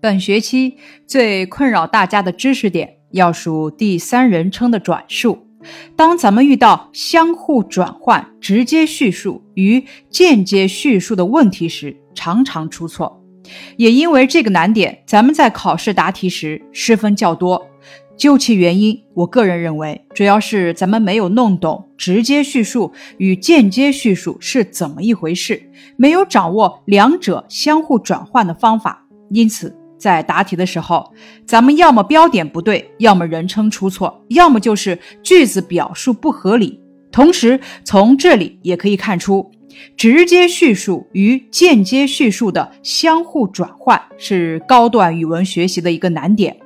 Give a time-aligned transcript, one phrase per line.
[0.00, 5.46] 本学期最困扰大家的知识点要数第三人称的转述。
[5.96, 13.20] 当咱们遇到相互转换、直接叙述与间接叙述的问题时，常常出错。
[13.76, 17.66] 也因为这个难点，咱们在考试答题时失分较多。
[18.16, 31.12] 究其原因，我个人认为，主要是咱们没有弄懂直接叙述与间接叙述是怎么一回事，没有掌握两者相互转换的方法，因此在答题的时候，
[31.46, 36.80] 咱们要么标点不对，要么人称出错，要么就是句子表述不合理。
[37.10, 39.50] 同时，从这里也可以看出，
[39.96, 46.56] 直接叙述与间接叙述的相互转换是高段语文学习的一个难点。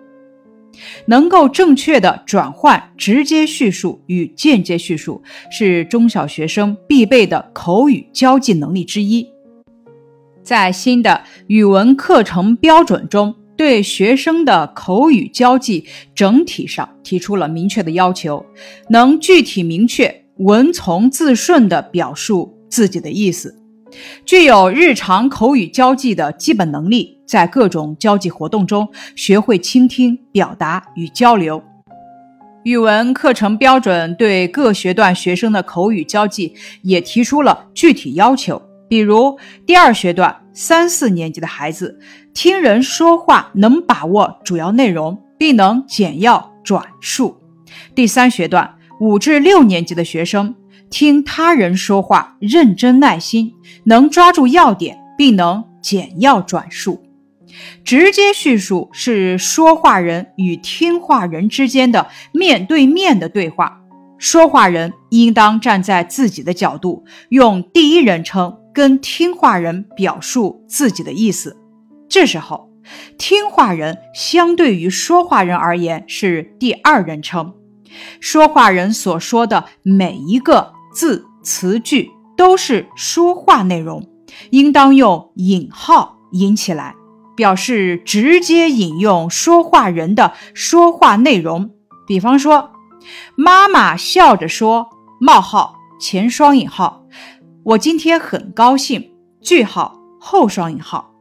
[1.06, 9.28] 能够正确的转换直接叙述与间接叙述，是中小学生必备的口语交际能力之一。
[10.50, 18.44] 在新的语文课程标准中，对学生的口语交际整体上提出了明确的要求，
[18.88, 23.62] 能具体明确、文从字顺地表述自己的意思。
[24.26, 31.62] 具有日常口语交际的基本能力，在各种交际活动中学会倾听、表达与交流。
[32.64, 38.60] 语文课程标准对各学段学生的口语交际也提出了具体要求，
[38.90, 42.00] 比如第二学段三四年级的孩子
[42.34, 47.36] 听人说话能把握主要内容，并能简要转述；
[47.94, 50.56] 第三学段五至六年级的学生。
[50.90, 57.00] 听他人说话，认真耐心，能抓住要点，并能简要转述。
[57.84, 63.80] 直接叙述是说话人与听话人之间的面对面的对话，
[64.18, 71.56] 说话人应当站在自己的角度，用第一人称跟听话人表述自己的意思。
[72.08, 72.70] 这时候，
[73.18, 77.54] 听话人相对于说话人而言是第二人称，
[78.20, 80.72] 说话人所说的每一个。
[80.92, 84.08] 字词句都是说话内容，
[84.50, 86.96] 应当用引号引起来，
[87.36, 91.70] 表示直接引用说话人的说话内容。
[92.08, 92.72] 比方说，
[93.36, 94.88] 妈妈笑着说
[95.22, 97.04] ：“冒号前双引号，
[97.62, 99.10] 我今天很高兴。”
[99.40, 101.14] 句号后双引号。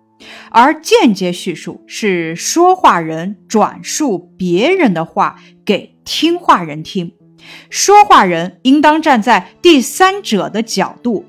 [0.51, 7.13] 而间接叙述是说话人转述别人的话给听话人听。
[7.69, 11.25] 说话人应当站在第三者的角度，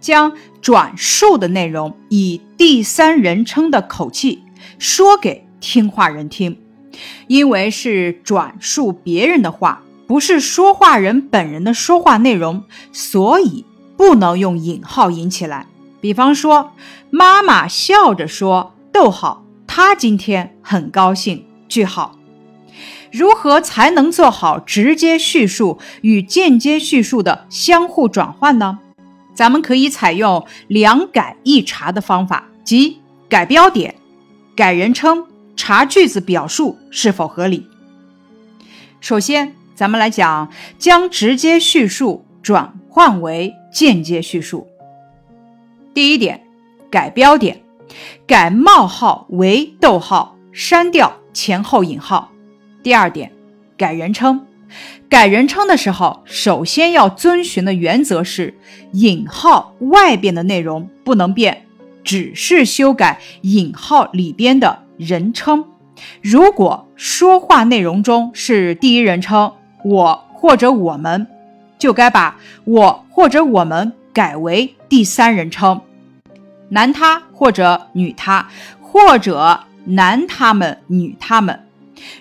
[0.00, 4.42] 将转述的内容以第三人称的口气
[4.78, 6.58] 说给听话人听。
[7.26, 13.66] 因为是转述别人的话，不是说话人本人的说话内容，所以
[13.96, 15.66] 不能用引号引起来。
[16.00, 16.72] 比方说，
[17.10, 22.18] 妈妈笑着说：“逗号，她今天很高兴。”句号。
[23.10, 28.80] 如何才能做好直接叙述与间接叙述的相互转换呢？
[29.34, 33.94] 咱们可以采用两改一查的方法，即改标点、
[34.54, 37.66] 改人称，查句子表述是否合理。
[39.00, 44.68] 首先，咱们来讲将直接叙述转换为间接叙述。
[45.92, 46.40] 第一点，
[46.88, 47.60] 改标点，
[48.24, 52.30] 改冒号为逗号，删掉前后引号。
[52.84, 53.32] 第二点，
[53.76, 54.46] 改人称。
[55.08, 58.56] 改人称的时候，首先要遵循的原则是
[58.92, 61.66] 引号外边的内容不能变，
[62.04, 65.64] 只是修改引号里边的人称。
[66.22, 69.52] 如果说话内容中是第一人称
[69.84, 71.26] 我或者我们，
[71.84, 75.82] 就该把我或者我们改为第三人称
[76.70, 78.48] 男他或者女他，
[78.80, 81.60] 或者男他们女他们。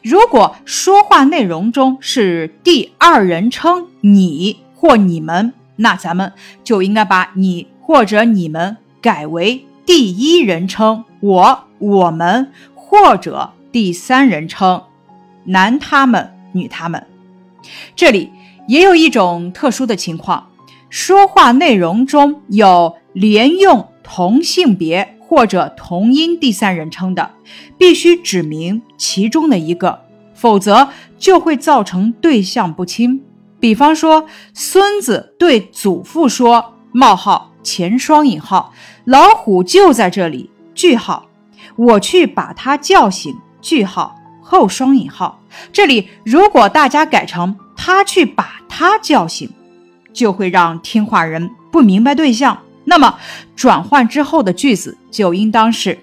[0.01, 6.33] 如果说话内容中是第二人称你或你们，那咱们
[6.65, 14.83] 就应该把你或者你们改为第一人称我、我们，或者第三人称
[15.45, 17.07] 男他们、女他们。
[17.95, 18.29] 这里
[18.67, 20.49] 也有一种特殊的情况，
[20.89, 25.09] 说话内容中有连用同性别。
[25.25, 27.31] 或者同音第三人称的，
[27.75, 30.01] 必须指明其中的一个，
[30.35, 33.23] 否则就会造成对象不清。
[33.59, 38.71] 比方说，孙子对祖父说：“冒号前双引号，
[39.05, 41.25] 老虎就在这里。”句号，
[41.77, 43.35] 我去把他叫醒。
[43.59, 45.41] 句号后双引号。
[45.71, 49.49] 这里如果大家改成他去把他叫醒，
[50.13, 52.57] 就会让听话人不明白对象。
[52.85, 53.19] 那么
[53.57, 55.99] 转换之后的句子就应当是：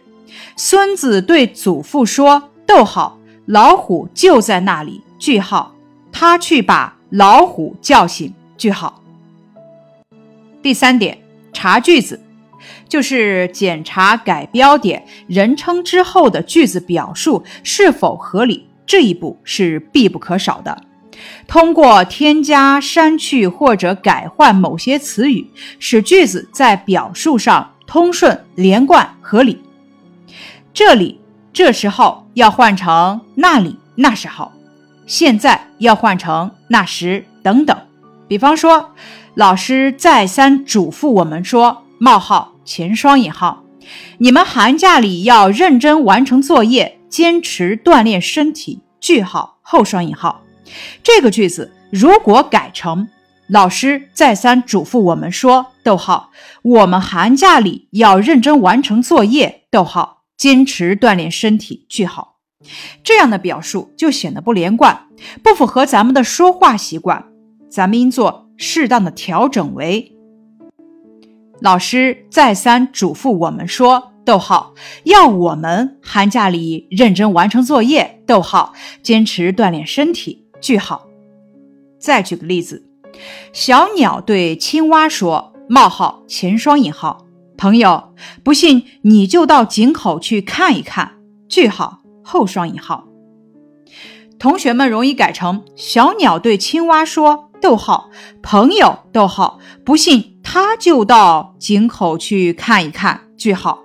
[0.56, 5.75] 孙子对祖父说：“逗号，老虎就在那里。”句号，
[6.12, 8.31] 他去把老虎叫醒。
[8.59, 9.03] 句号。
[10.61, 11.17] 第三点，
[11.50, 12.21] 查句子，
[12.91, 20.82] 就是检查改标点、人称之后的句子表述是否合理，这一步是必不可少的。
[21.46, 29.61] 通过添加、删去或者改换某些词语，使句子在表述上通顺、连贯、合理。
[30.72, 31.20] 这里、
[31.52, 34.52] 这时候要换成那里、那时候；
[35.06, 37.76] 现在要换成那时等等。
[38.28, 38.93] 比方说，
[39.34, 43.64] 老师再三嘱咐我们说：“冒号前双引号，
[44.19, 50.43] 你们寒假里要认真完成作业，坚持锻炼身体。”句号后双引号。
[51.02, 53.08] 这个句子如果改成
[53.46, 56.31] 老师再三嘱咐我们说：“逗号，
[56.62, 61.84] 我们寒假里要认真完成作业。”逗号，坚持锻炼身体。
[61.88, 62.37] 句号，
[63.02, 65.06] 这样的表述就显得不连贯，
[65.43, 67.26] 不符合咱们的说话习惯。
[67.69, 70.12] 咱们应做适当的调整为：
[71.61, 74.75] 老师再三嘱咐我们说：“逗号，
[75.05, 80.46] 要我们寒假里认真完成作业。”逗号，坚持锻炼身体。
[80.61, 81.07] 句号，
[81.99, 82.85] 再举个例子，
[83.53, 87.25] 小鸟对青蛙说：“冒号前双引号，
[87.57, 91.12] 朋友，不信你就到井口去看一看。”
[91.49, 93.09] 句号后双引号。
[94.39, 98.11] 同学们容易改成小鸟对青蛙说：“逗号，
[98.43, 103.81] 朋友，逗号，不信他就到井口去看一看。”句号，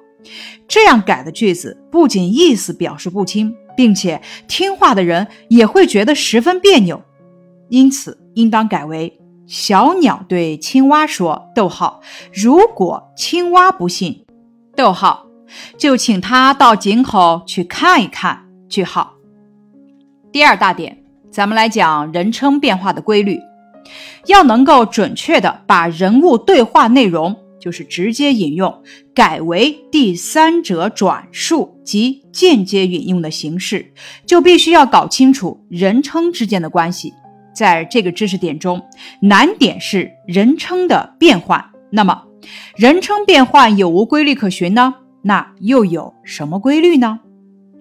[0.68, 3.56] 这样改的句子不仅意思表示不清。
[3.76, 7.02] 并且听话的人也会觉得十分别扭，
[7.70, 12.02] 因此应当改为：小鸟对青蛙说：“逗号，
[12.34, 14.26] 如果青蛙不信，
[14.76, 15.28] 逗号，
[15.78, 19.14] 就请他到井口去看一看。”句号。
[20.32, 20.98] 第二大点，
[21.32, 23.40] 咱们来讲人称变化的规律，
[24.26, 27.36] 要能够准确的把人物对话内容。
[27.66, 33.92] 就是直接引用改为第三者转述及间接引用的形式，
[34.24, 37.12] 就必须要搞清楚人称之间的关系。
[37.56, 38.80] 在这个知识点中，
[39.20, 41.72] 难点是人称的变换。
[41.90, 42.26] 那么，
[42.76, 44.94] 人称变换有无规律可循呢？
[45.24, 47.20] 那又有什么规律呢？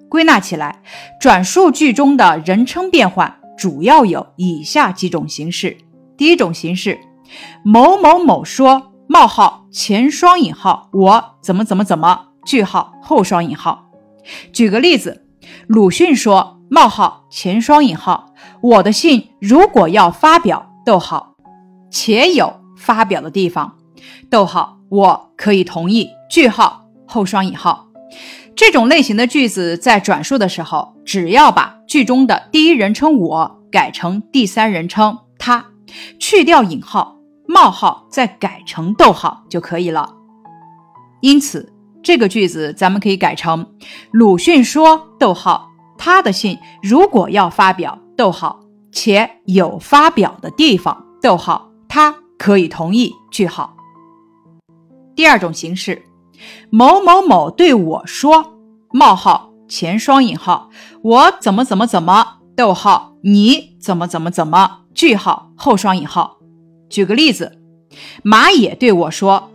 [0.08, 0.80] 归纳起来，
[1.20, 5.76] 转述句中的人称变换主要有以下几种形式。
[6.16, 6.98] 第一种形式，
[7.62, 8.92] 某某某说。
[9.06, 12.28] 冒号前双引号，我怎么怎么怎么？
[12.46, 13.90] 句号后双引号。
[14.52, 15.26] 举个例子，
[15.66, 21.36] 鲁迅说：冒号前双引号，我的信如果要发表，逗号，
[21.90, 23.76] 且有发表的地方，
[24.30, 26.08] 逗号，我可以同意。
[26.30, 27.88] 句号后双引号。
[28.56, 35.66] 这种类型的句子在转述的时候，只要把句中的第一人称我改成第三人称他，
[36.18, 37.16] 去掉引号。
[37.46, 40.14] 冒号再改成逗号就可以了。
[41.20, 43.66] 因此，这个句子咱们可以改成：
[44.10, 48.60] 鲁迅说，逗号，他的信如果要发表，逗号，
[48.92, 53.12] 且有发表的地方，逗号，他可以同意。
[53.30, 53.74] 句号。
[55.16, 56.04] 第二种形式，
[56.70, 58.58] 某某某对我说，
[58.92, 60.70] 冒号前双引号，
[61.02, 66.38] 我怎么怎么怎么，逗号，你怎么怎么怎么，句号后双引号。
[66.88, 67.58] 举个例子，
[68.22, 69.50] 马野对我说：“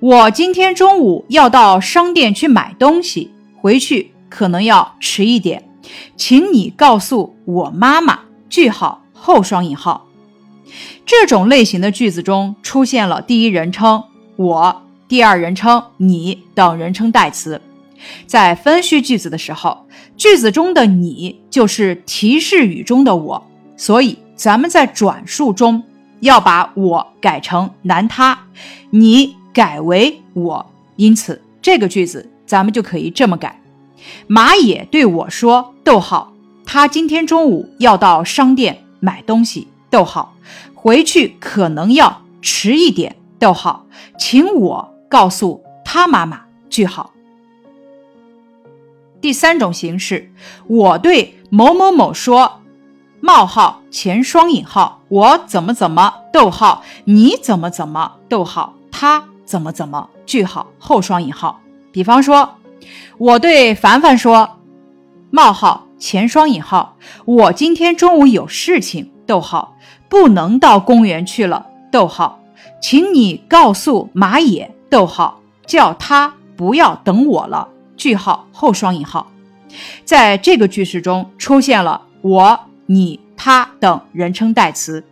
[0.00, 5.68] 我今天中午要到商店去买东西，回去可能要迟一点，
[6.16, 10.06] 请你告诉我妈妈。”句号后双引号。
[11.04, 14.04] 这种类型的句子中出现了第一人称
[14.36, 17.60] 我、第二人称你等人称代词，
[18.26, 19.86] 在分析句子的时候，
[20.16, 23.46] 句子中的你就是提示语中的我，
[23.76, 25.82] 所以咱们在转述中。
[26.20, 28.46] 要把我改成男他，
[28.90, 33.60] 你改为我，因此这个句子咱们就可以这么改：
[34.26, 36.32] 马野对我说，逗号，
[36.64, 40.34] 他今天中午要到商店买东西，逗号，
[40.74, 43.86] 回去可能要迟一点，逗号，
[44.18, 47.12] 请我告诉他妈妈，句号。
[49.20, 50.32] 第三种形式，
[50.66, 52.57] 我对某某某说。
[53.28, 61.60] 冒号前双引号，我怎么怎么，逗号，你怎么怎么，逗号，他怎么怎么，句号后双引号。
[61.92, 62.54] 比方说，
[63.18, 64.56] 我对凡凡说，
[65.30, 69.76] 冒号前双引号，我今天中午有事情，逗号，
[70.08, 72.40] 不能到公园去了，逗号，
[72.80, 79.26] 请你告诉马野，逗号，叫他不要等我了，句号后双引号。
[80.06, 82.58] 在这个句式中出现了我、
[82.90, 85.04] 你、他等人称代词。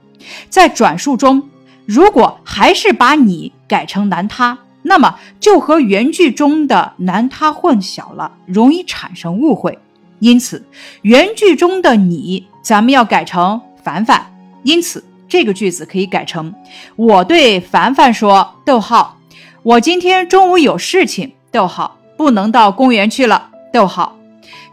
[0.49, 1.49] 在转述中，
[1.85, 9.79] 如果还是把你改成男他，那么就和原句中的男他混淆了，容易产生误会。
[10.19, 10.65] 因此，
[11.03, 14.33] 原句中的你，咱们要改成凡凡。
[14.63, 16.55] 因此，这个句子可以改成：
[16.97, 19.19] 我对凡凡说，逗号，
[19.63, 24.17] 我今天中午有事情，逗号，不能到公园去了，逗号，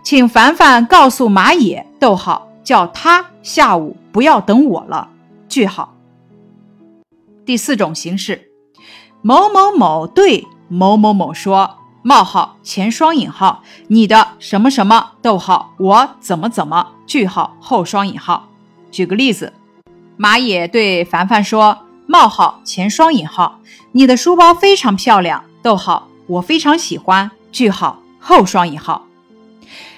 [0.04, 5.10] 请凡凡告诉马野，逗号，叫他下午不要等我了，
[5.48, 5.96] 句号。
[7.46, 8.50] 第四种形式，
[9.22, 11.78] 某某某对某某某说。
[12.06, 18.50] 冒号前双引号，你的什么什么，逗号，我怎么怎么，句号后双引号。
[18.92, 19.54] 举个例子，
[20.18, 23.62] 马野对凡凡说：冒号前双引号，
[23.94, 29.08] 你的书包非常漂亮，逗号，我非常喜欢，句号后双引号。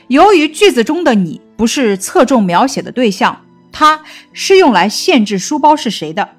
[0.06, 4.02] 由于句子中的你不是侧重描写的对象，它
[4.34, 6.30] 是用来限制书包是谁的。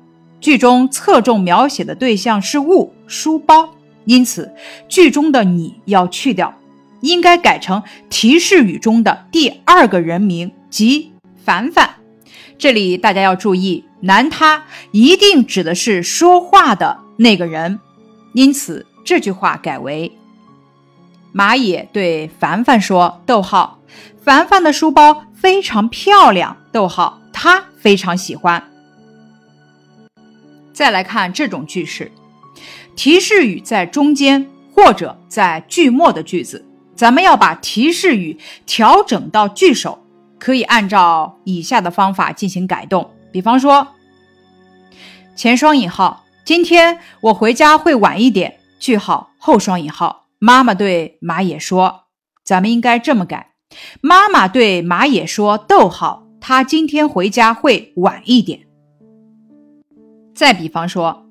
[0.41, 3.71] 句中侧重描写的对象是物，书包。
[4.05, 4.55] 因此，
[4.89, 6.55] 句中的你要去掉，
[7.01, 11.13] 应该改成提示语中的第二个人名，即
[11.45, 11.97] 凡凡。
[12.59, 17.81] 这里大家要注意，男他一定指的是说话的那个人。
[18.33, 20.13] 因此，这句话改为：
[21.33, 23.76] 马野对凡凡说：“逗号，
[24.27, 26.57] 凡凡的书包非常漂亮。
[26.73, 28.73] 逗号，他非常喜欢。”
[30.75, 32.11] 再来看这种句式。
[32.97, 36.67] 提示语在中间或者在句末的句子，
[36.97, 40.05] 咱们要把提示语调整到句首，
[40.41, 43.09] 可以按照以下的方法进行改动。
[43.31, 43.87] 比方说，
[45.37, 48.59] 前双引号，今天我回家会晚一点。
[48.81, 52.07] 句号后双引号，妈妈对马野说，
[52.45, 53.53] 咱们应该这么改：
[54.01, 58.61] 妈妈对马野说，逗号，他今天回家会晚一点。
[60.35, 61.23] 再比方说。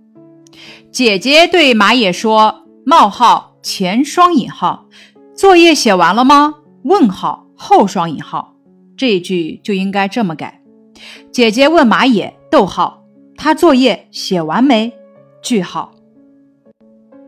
[0.90, 4.86] 姐姐对马野说：“冒号前双引号，
[5.36, 6.56] 作业写完了吗？
[6.84, 8.56] 问号后双引号，
[8.96, 10.62] 这一句就应该这么改。
[11.34, 13.04] 姐姐问马野，逗号，
[13.36, 14.94] 他作业写完没？
[15.44, 15.92] 句号。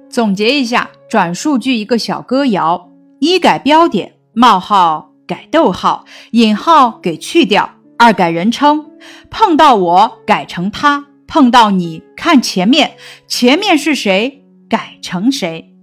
[0.10, 8.92] 总结一下，转述句一个小歌谣：一改标点，冒号改逗号，引号给去掉；二改人称，
[9.32, 14.46] 碰到我改成他。”碰到你看前面，前面是谁？
[14.70, 15.74] 改成谁？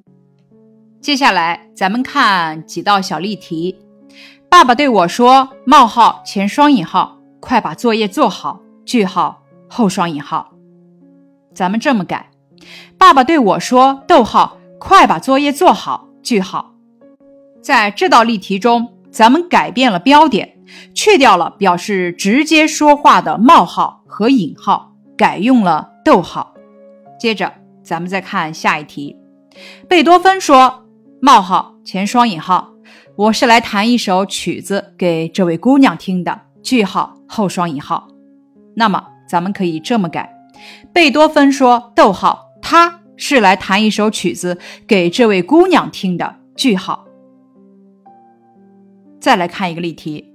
[1.00, 3.76] 接下来咱们看几道小例题。
[4.48, 10.52] 爸爸对我说：“冒号前双引号，快把作业做好。”句号后双引号。
[11.52, 12.30] 咱们这么改：
[12.96, 16.73] 爸爸对我说：“逗号，快把作业做好。”句号。
[17.64, 20.58] 在这道例题中，咱们改变了标点，
[20.92, 24.92] 去掉了表示直接说话的冒号和引号。
[25.16, 26.52] 改用了逗号，
[27.18, 27.50] 接着
[27.82, 29.16] 咱们再看下一题。
[29.88, 30.84] 贝多芬说
[31.22, 32.72] ：“冒号前双引号，
[33.14, 38.08] 我是来弹一首曲子给这位姑娘听的。”句号后双引号。
[38.74, 40.34] 那么咱们可以这么改：
[40.92, 47.06] 贝多芬说：“逗号，他是来弹一首曲子给这位姑娘听的。”句号。
[49.24, 50.34] 再来看一个例题，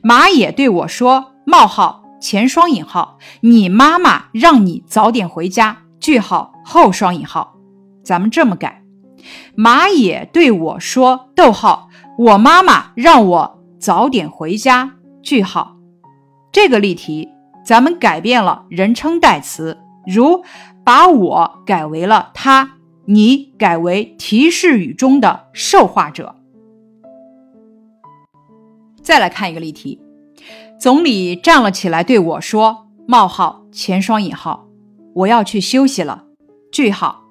[0.00, 5.78] 马野对我说：“冒号。”前双引号，你妈妈让你早点回家。
[5.98, 7.56] 句号后双引号，
[8.04, 8.84] 咱们这么改：
[9.56, 14.92] 马野对我说，逗号，我妈妈让我早点回家。
[15.20, 15.76] 句号。
[16.52, 17.28] 这个例题
[17.66, 20.44] 咱们改变了人称代词，如
[20.84, 22.74] 把我改为了他，
[23.06, 26.36] 你改为提示语中的受话者。
[29.02, 30.00] 再来看一个例题。
[30.80, 34.66] 总理站了起来，对我说：“冒号前双引号，
[35.14, 36.24] 我要去休息了。
[36.72, 37.22] 句号，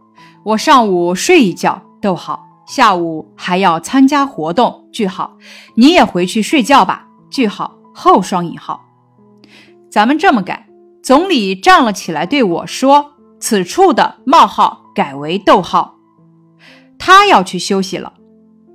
[0.46, 1.82] 我上午睡一觉。
[2.02, 4.88] 逗号，下午还要参加活动。
[4.92, 5.38] 句号，
[5.76, 7.08] 你也回去睡觉吧。
[7.30, 8.82] 句号后双引号，
[9.90, 10.68] 咱们这么改：
[11.04, 15.96] 总理站了起来，对我说，此处的冒号改为逗号，
[16.98, 18.14] 他要去休息了。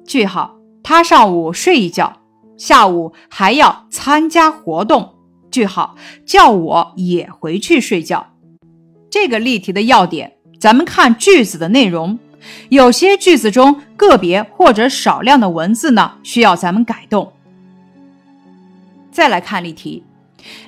[0.06, 2.12] 句号，他上午睡一觉。”
[2.56, 5.14] 下午还要参加活动。
[5.50, 5.96] 句号，
[6.26, 8.26] 叫我也回去睡觉。
[9.10, 12.18] 这个例题的要点，咱们看句子的内容。
[12.68, 17.32] 有些句子中个别或者少量的文字呢，需要咱们改动。
[19.10, 20.04] 再来看例题，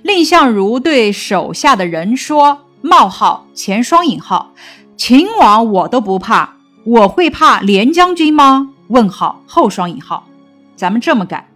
[0.03, 4.53] 蔺相如对手下的人说：“冒号前双引号，
[4.97, 10.27] 秦王我都不怕，我会怕廉将军吗？”问号后双引号。
[10.75, 11.48] 咱们这么改：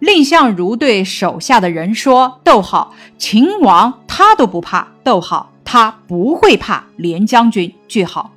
[0.00, 8.30] 蔺相如对手下的人说：“逗号，秦王他都不怕，逗号，他不会怕连将军。”句号。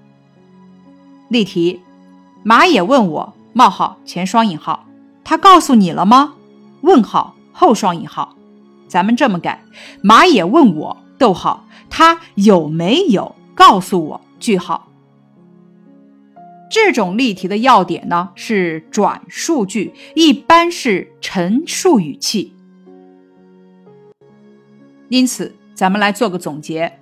[1.29, 1.81] 例题：
[2.43, 4.85] 马也问我：冒号前双引号，
[5.23, 6.33] 他告诉你了吗？
[6.81, 8.35] 问号后双引号。
[8.87, 9.61] 咱们这么改：
[10.01, 14.21] 马也问我：逗号，他有没有告诉我？
[14.39, 14.87] 句号。
[16.69, 22.53] 这种例题的要点呢是转述句，一般是陈述语气。
[25.09, 26.99] 因此，咱们来做个总结：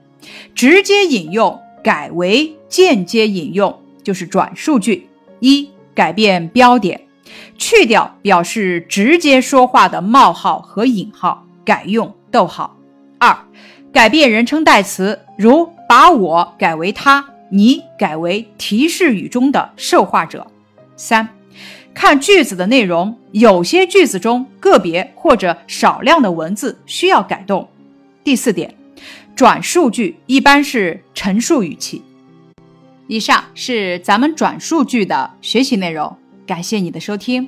[0.53, 5.07] 直接引用改为间接引用就是转述句。
[5.39, 7.01] 一、改变标点，
[7.57, 12.77] 去掉表示直接说话的冒号和引号，改用逗号。
[13.17, 13.35] 二、
[13.91, 17.34] 改变人称代词，如把我改为他。
[17.55, 20.45] 你改为提示语中的受话者。
[20.97, 21.29] 三，
[21.93, 27.69] 看句子的内容，有些句子中个别或者少量的文字需要改动。
[28.25, 28.75] 第四点，
[29.37, 32.01] 转述句一般是陈述语气。
[33.07, 37.47] 以上是咱们转述句的学习内容，感谢你的收听。